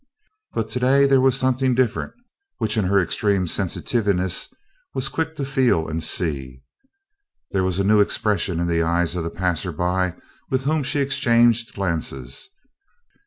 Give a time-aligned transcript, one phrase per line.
[0.53, 2.13] But to day there was a something different
[2.57, 4.55] which, in her extreme sensitiveness, she
[4.95, 6.55] was quick to see and feel.
[7.51, 10.19] There was a new expression in the eyes of the passersby
[10.49, 12.49] with whom she exchanged glances.